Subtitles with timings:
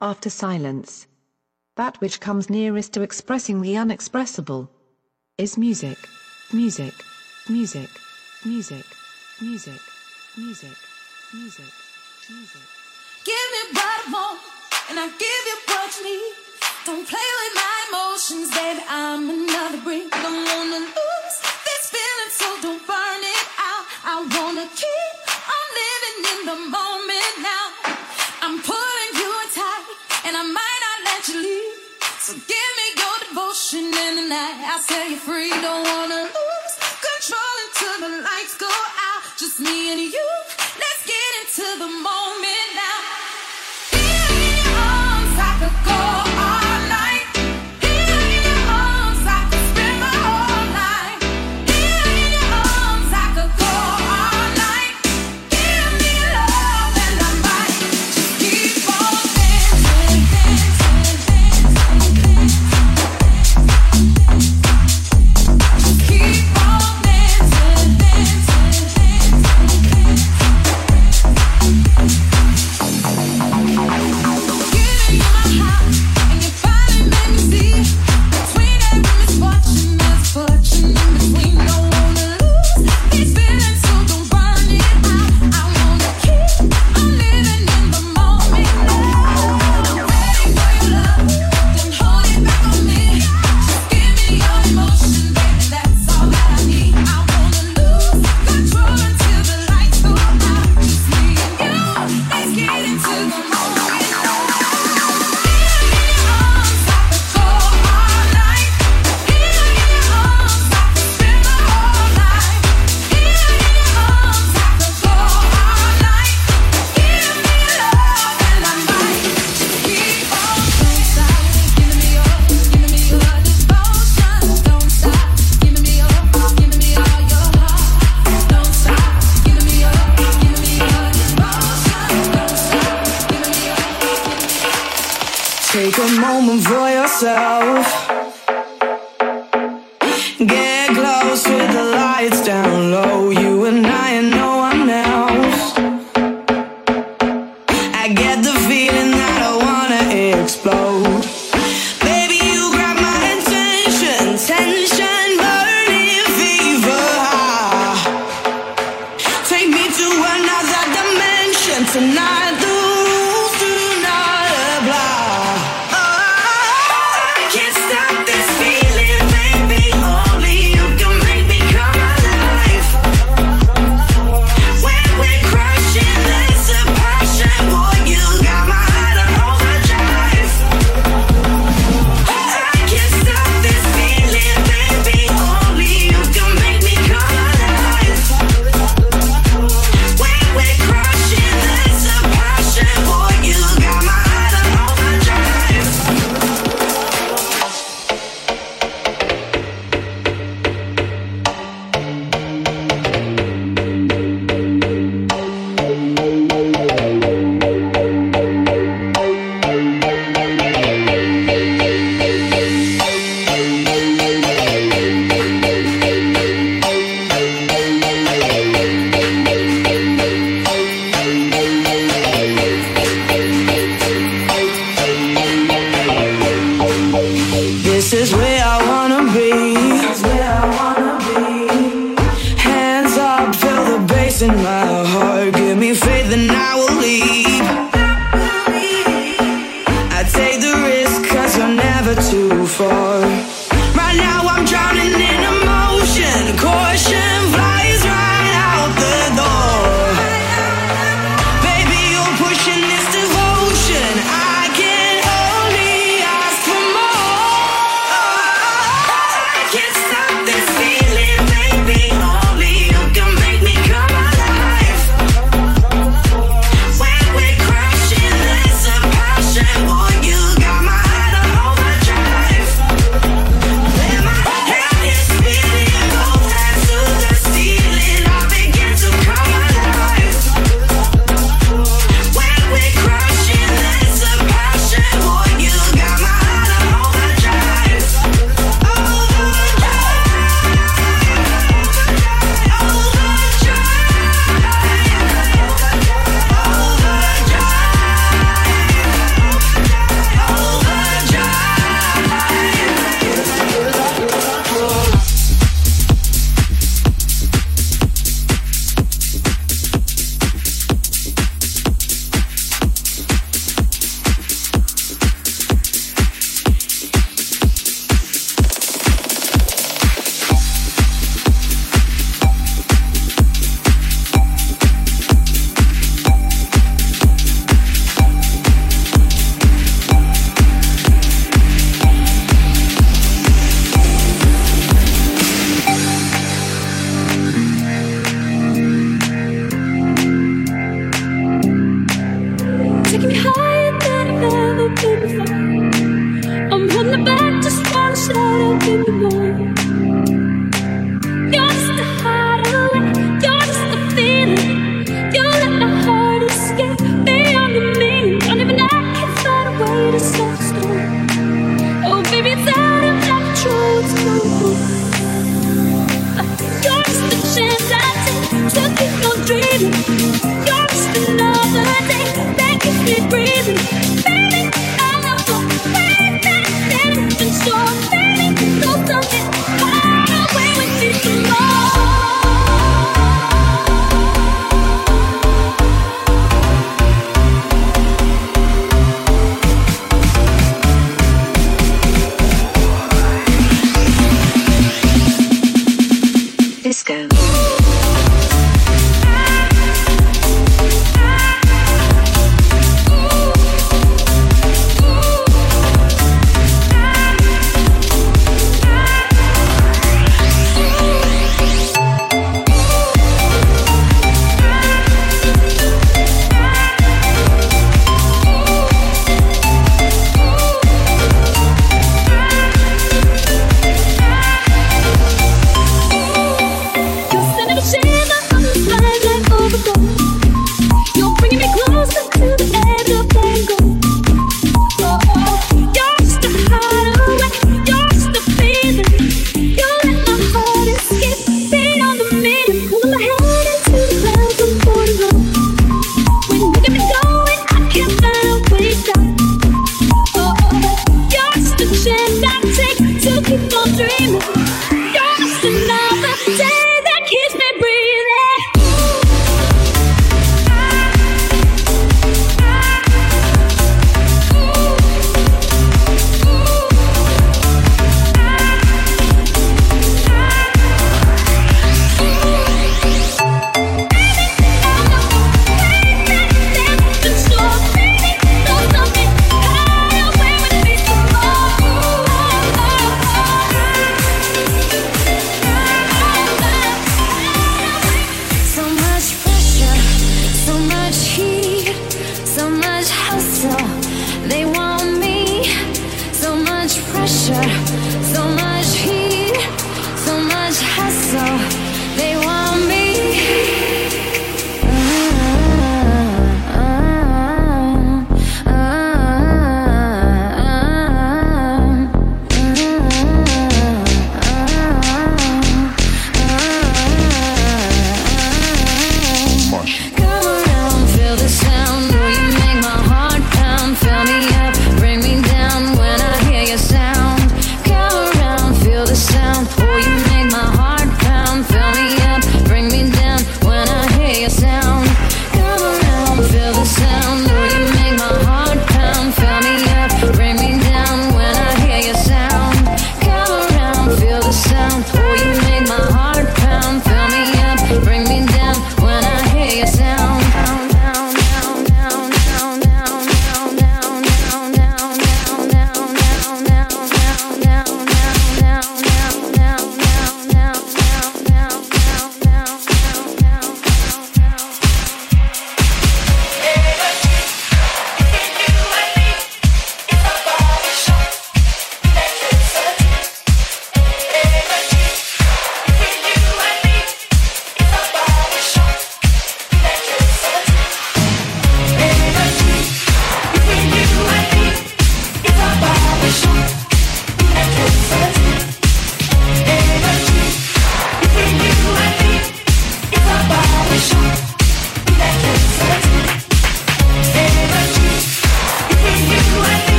[0.00, 1.06] after silence.
[1.76, 4.68] That which comes nearest to expressing the unexpressible
[5.38, 5.98] is music,
[6.52, 6.94] music,
[7.48, 7.88] music,
[8.44, 8.84] music,
[9.40, 9.80] music,
[10.36, 10.76] music,
[11.32, 11.72] music,
[12.30, 12.66] music.
[13.24, 14.40] Give me what I want,
[14.90, 16.34] and I give you what you need.
[16.84, 18.82] Don't play with my emotions, baby.
[18.88, 20.10] I'm another breed.
[20.10, 23.84] Don't wanna lose this feeling, so don't burn it out.
[24.04, 25.16] I wanna keep
[25.56, 26.95] on living in the moment.
[32.26, 34.58] So give me your devotion in the night.
[34.58, 39.22] I set you free, don't wanna lose control until the lights go out.
[39.38, 40.28] Just me and you.
[40.74, 42.65] Let's get into the moment.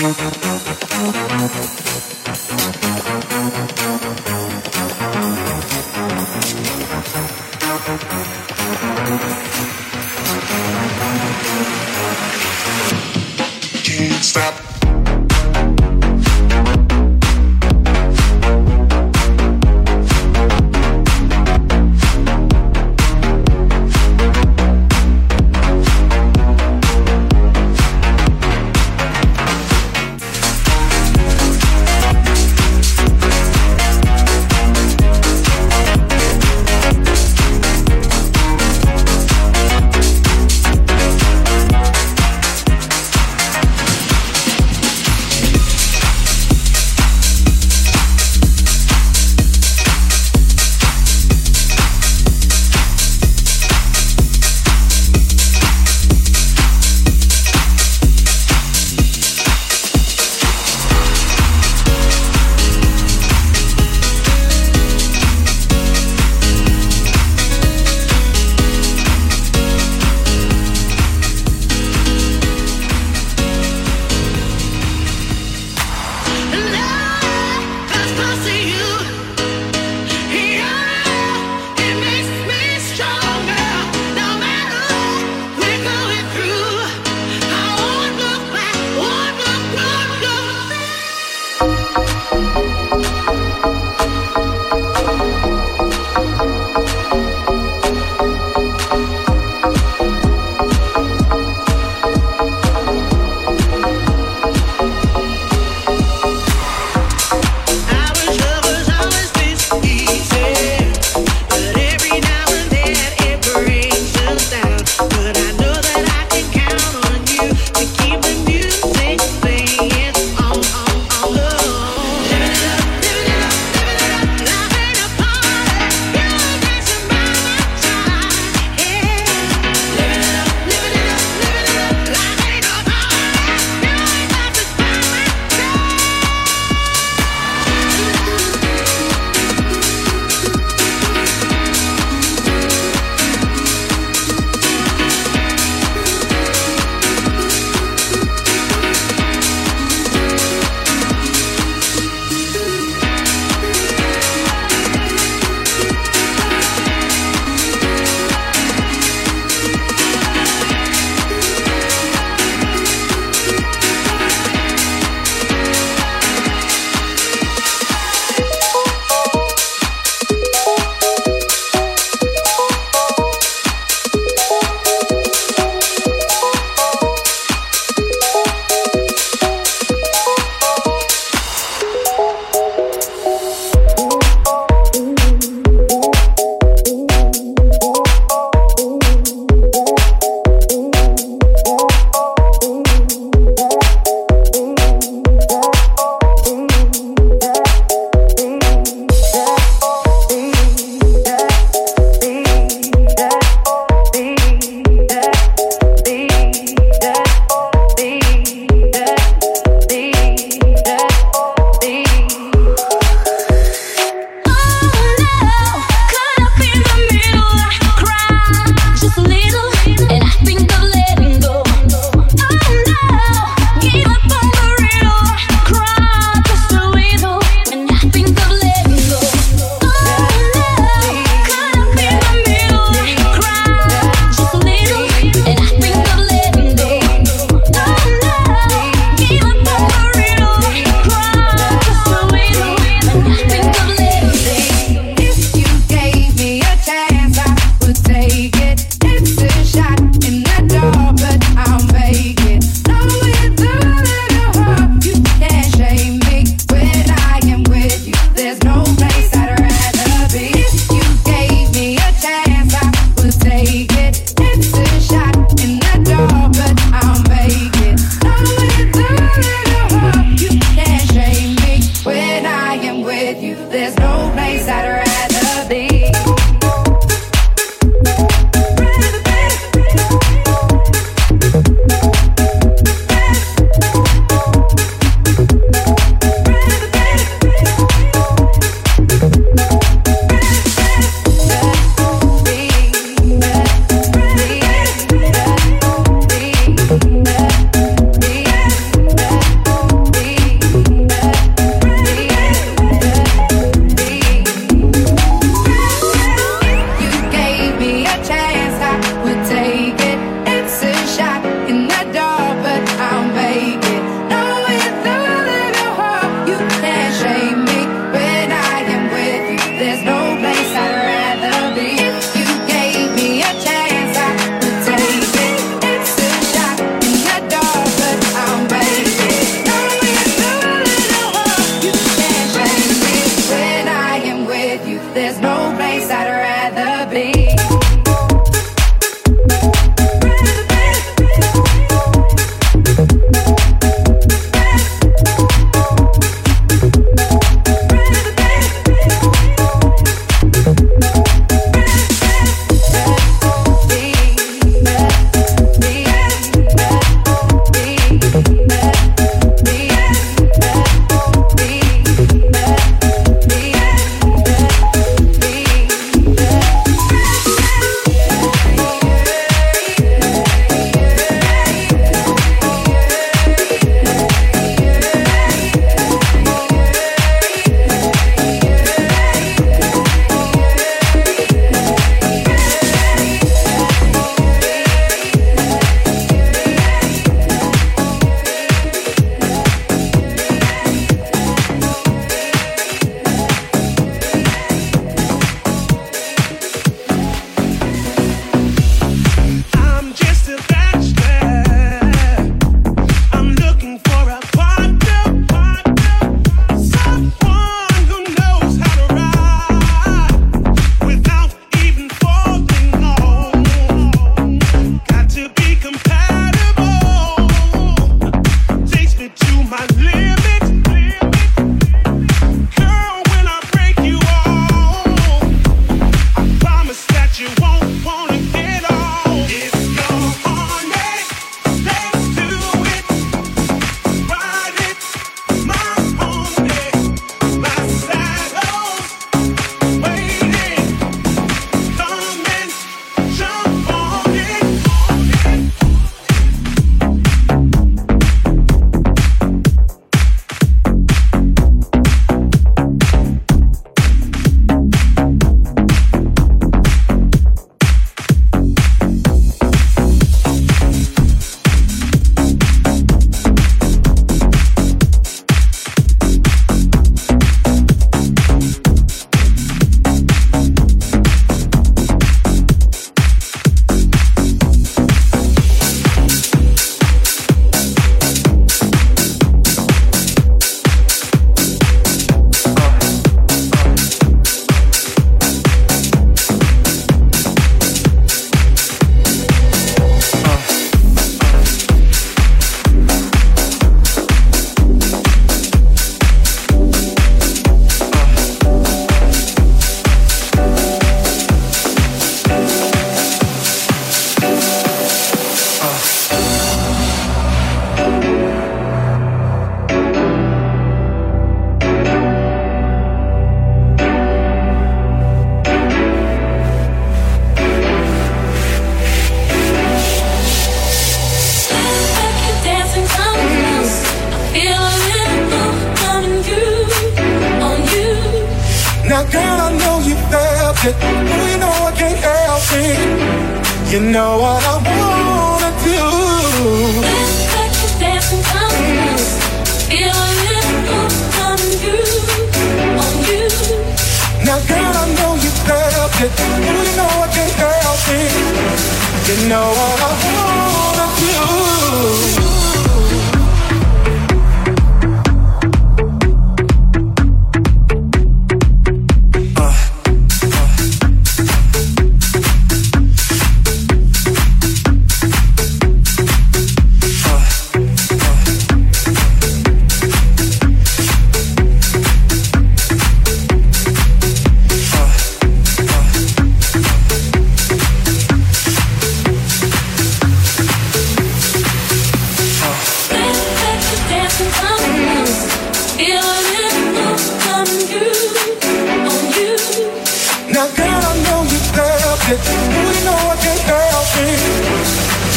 [0.00, 0.18] Thank
[2.12, 2.17] you.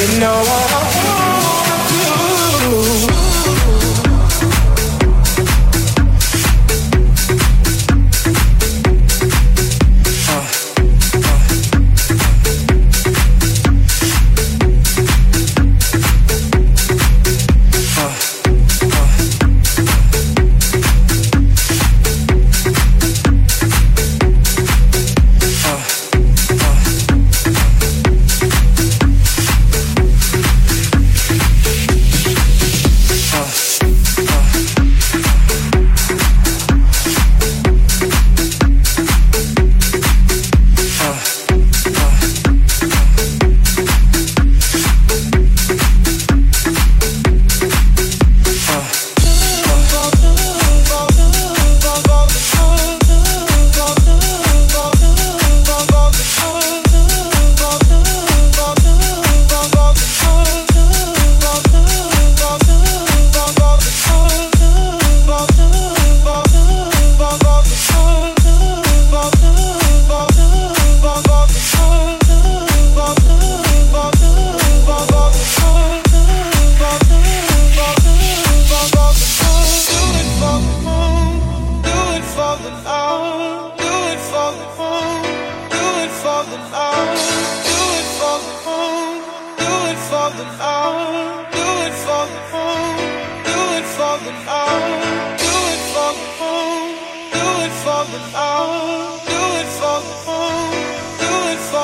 [0.02, 0.91] You know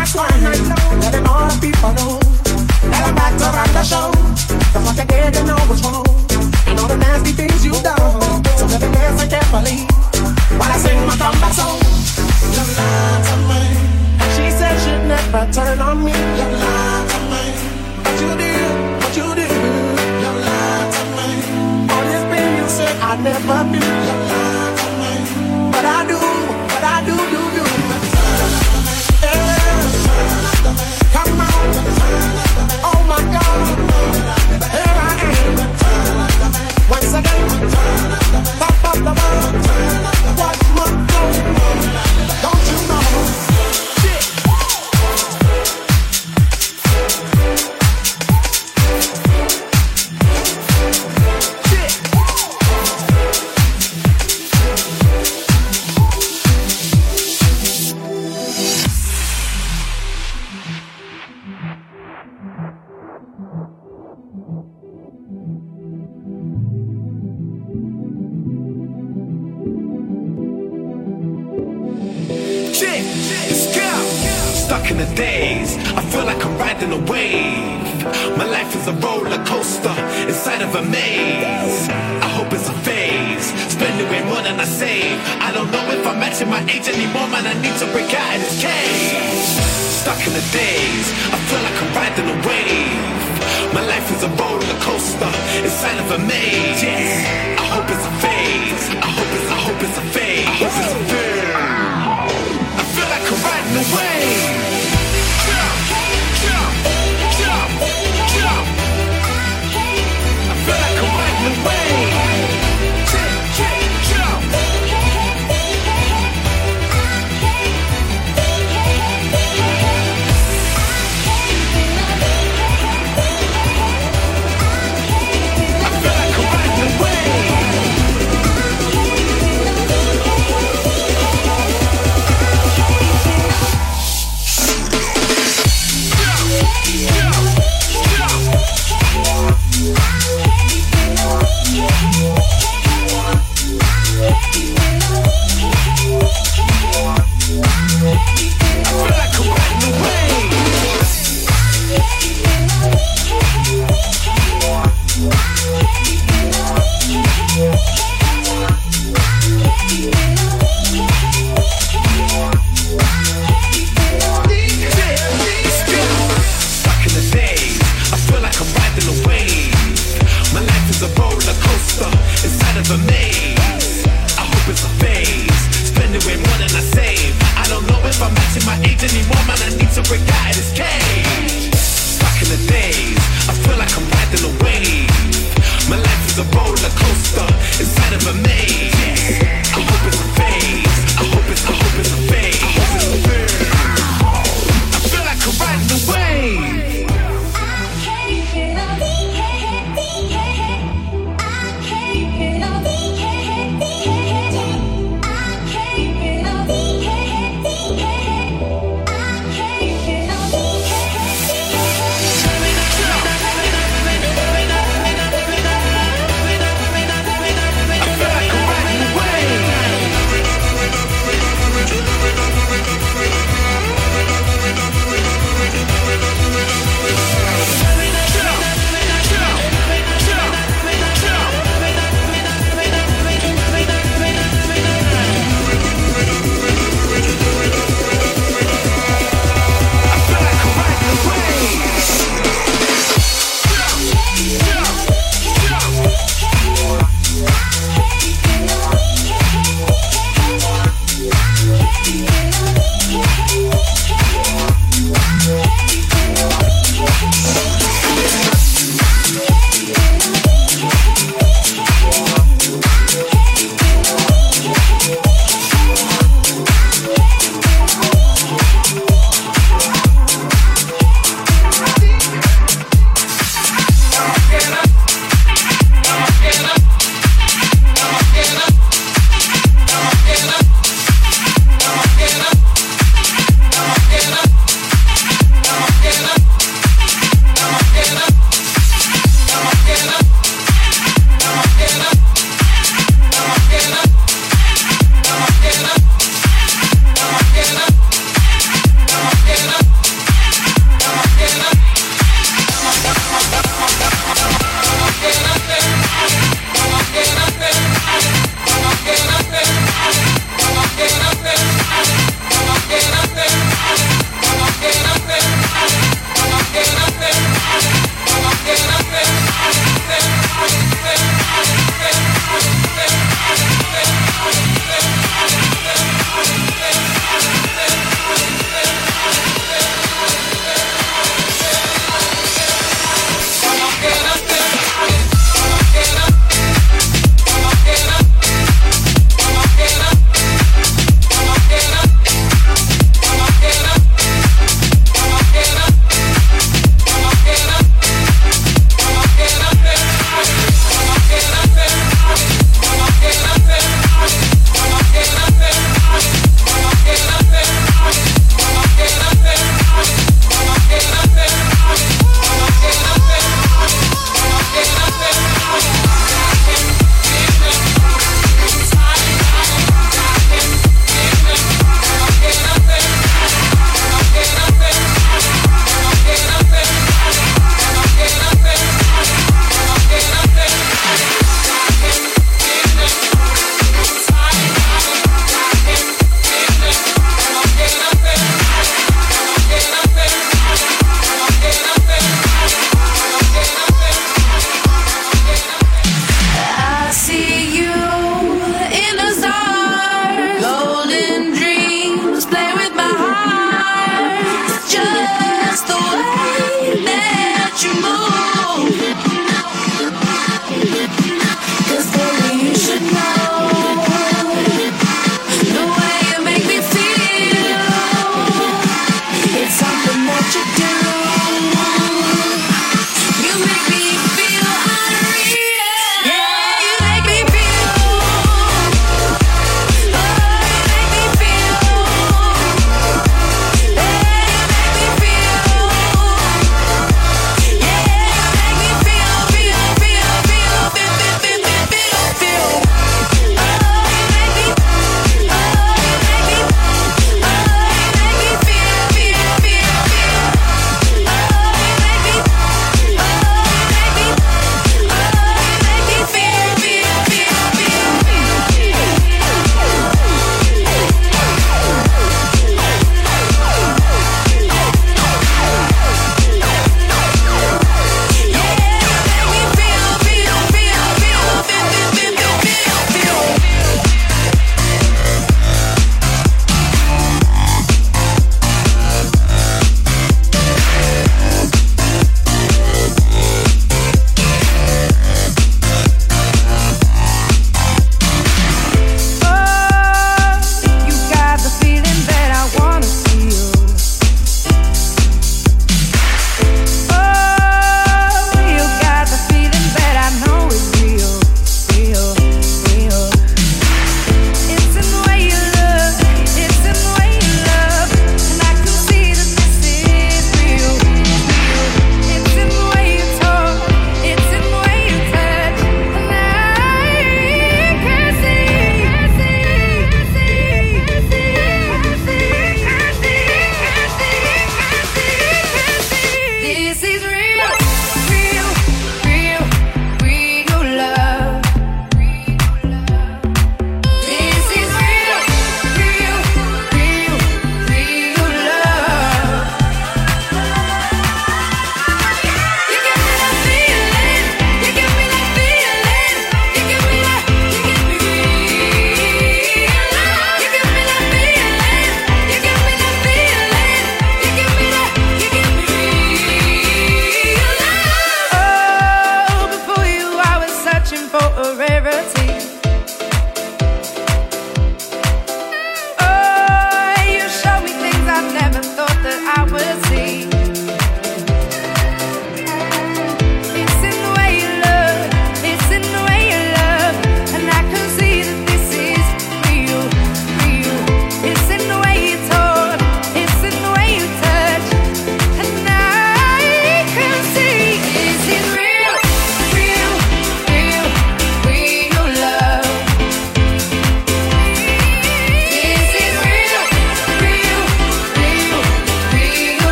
[0.00, 1.00] much wine right now.
[1.02, 2.16] Let them all the people know.
[2.88, 4.08] that I'm back to run the show.
[4.72, 6.08] The fucking dead they know what's wrong.
[6.68, 8.00] And all the nasty things you've done.
[8.56, 9.84] So let them dance like carefully.
[10.56, 11.76] While I sing my comeback song.
[12.56, 13.60] You lied to me.
[14.34, 16.16] She said she'd never turn on me.
[16.38, 17.44] You lied to me.
[18.04, 18.72] But you did.
[19.00, 19.52] But you did.
[20.24, 21.28] You lied to me.
[21.92, 23.96] All this thing you said I'd never feel.
[24.08, 25.12] You lied to me.
[25.76, 26.29] But I do.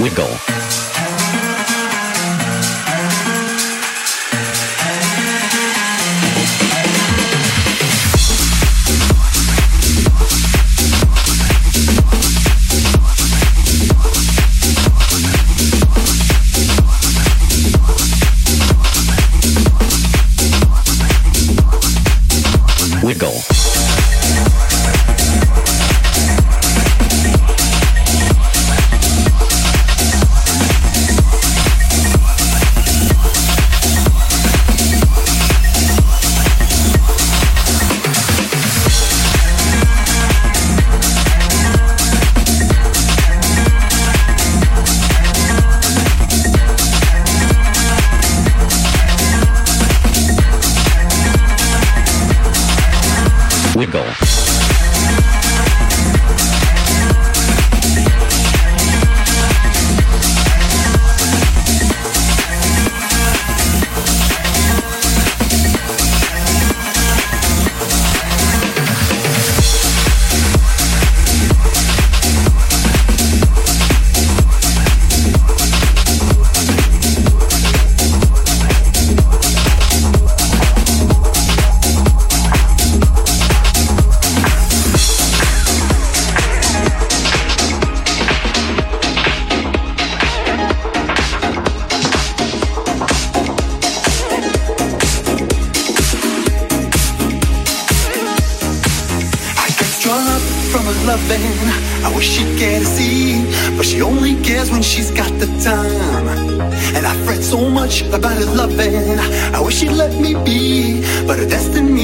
[0.00, 0.59] Wiggle.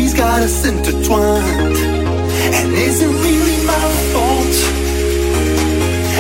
[0.07, 1.77] Destiny's got us intertwined.
[2.55, 4.57] And is it really my fault?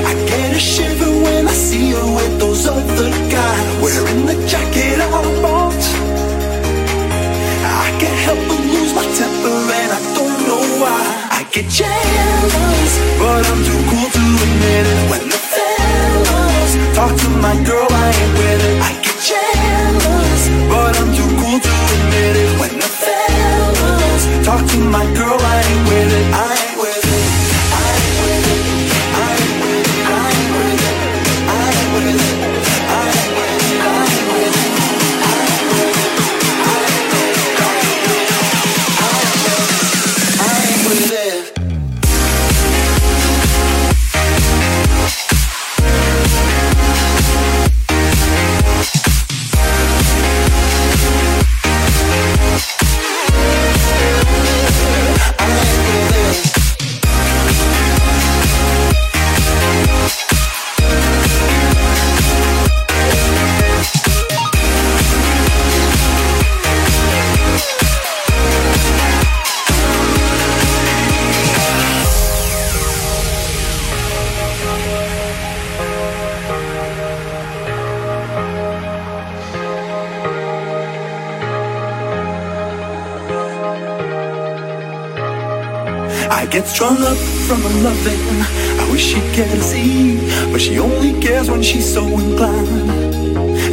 [0.07, 5.01] I get a shiver when I see her with those other guys, wearing the jacket
[5.01, 5.09] I
[5.43, 5.84] bought.
[7.64, 11.03] I can't help but lose my temper and I don't know why.
[11.30, 15.01] I get jealous, but I'm too cool to admit it.
[15.11, 18.76] When the fellas talk to my girl, I ain't with it.
[18.89, 21.86] I get jealous, but I'm too cool to
[24.97, 25.45] my girl,
[86.76, 87.16] Strung up
[87.48, 88.20] from her loving.
[88.78, 90.18] I wish she'd get to see,
[90.52, 92.90] but she only cares when she's so inclined.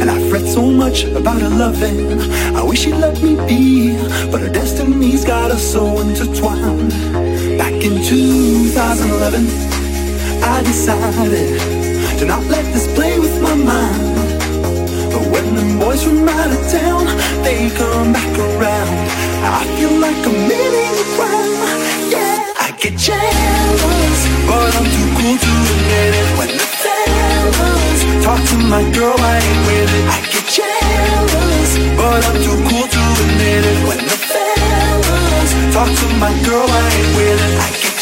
[0.00, 2.18] And I fret so much about her loving.
[2.56, 3.92] I wish she'd let me be,
[4.32, 6.92] but her destiny's got us so intertwined.
[7.58, 9.48] Back in 2011,
[10.42, 11.60] I decided
[12.20, 14.14] to not let this play with my mind.
[15.12, 17.04] But when the boys from out of town,
[17.44, 19.10] they come back around.
[19.44, 21.44] I feel like a minute crime.
[21.44, 21.63] Yeah, I
[22.84, 26.28] get jealous, but I'm too cool to admit it.
[26.36, 30.04] When the fellas talk to my girl, I ain't with it.
[30.12, 33.78] I get jealous, but I'm too cool to admit it.
[33.88, 37.54] When the fellas talk to my girl, I ain't with it.
[37.64, 37.93] I get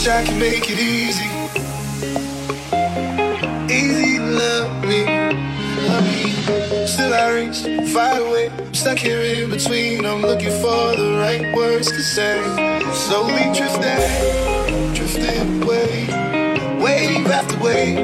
[0.00, 1.28] wish I could make it easy.
[3.68, 5.04] Easy to love me,
[5.88, 6.86] love me.
[6.86, 8.50] Still I reach far away.
[8.50, 10.06] I'm stuck here in between.
[10.06, 12.40] I'm looking for the right words to say.
[12.94, 16.06] Slowly drifting, drifting away.
[16.82, 17.98] Wave after wave,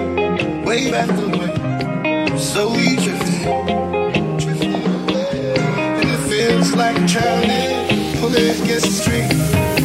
[0.67, 2.39] wave after wave.
[2.39, 5.55] Slowly drifting, drifting away.
[6.01, 9.76] And it feels like I'm drowning, pulling against the street.